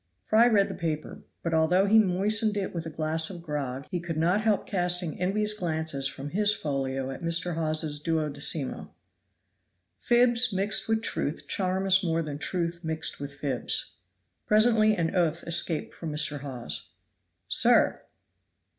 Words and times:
Fry 0.25 0.47
read 0.47 0.67
the 0.67 0.73
paper; 0.73 1.21
but 1.43 1.53
although 1.53 1.85
he 1.85 1.99
moistened 1.99 2.57
it 2.57 2.73
with 2.73 2.87
a 2.87 2.89
glass 2.89 3.29
of 3.29 3.43
grog, 3.43 3.85
he 3.91 3.99
could 3.99 4.17
not 4.17 4.41
help 4.41 4.65
casting 4.65 5.19
envious 5.21 5.53
glances 5.53 6.07
from 6.07 6.29
his 6.31 6.51
folio 6.51 7.11
at 7.11 7.21
Mr. 7.21 7.53
Hawes's 7.53 7.99
duodecimo. 7.99 8.89
Fibs 9.99 10.51
mixed 10.51 10.89
with 10.89 11.03
truth 11.03 11.47
charm 11.47 11.85
us 11.85 12.03
more 12.03 12.23
than 12.23 12.39
truth 12.39 12.83
mixed 12.83 13.19
with 13.19 13.35
fibs. 13.35 13.97
Presently 14.47 14.95
an 14.95 15.15
oath 15.15 15.43
escaped 15.45 15.93
from 15.93 16.11
Mr. 16.11 16.39
Hawes. 16.39 16.93
"Sir!" 17.47 18.01